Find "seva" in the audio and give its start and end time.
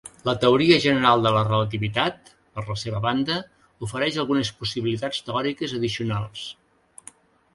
2.83-3.01